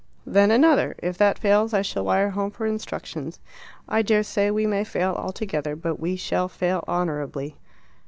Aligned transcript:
"Then 0.25 0.49
another. 0.49 0.95
If 0.97 1.19
that 1.19 1.37
fails 1.37 1.75
I 1.75 1.83
shall 1.83 2.05
wire 2.05 2.31
home 2.31 2.49
for 2.49 2.65
instructions. 2.65 3.39
I 3.87 4.01
dare 4.01 4.23
say 4.23 4.49
we 4.49 4.65
may 4.65 4.83
fail 4.83 5.13
altogether, 5.13 5.75
but 5.75 5.99
we 5.99 6.15
shall 6.15 6.47
fail 6.49 6.83
honourably." 6.87 7.55